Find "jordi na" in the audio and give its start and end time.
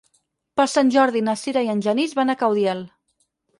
0.95-1.35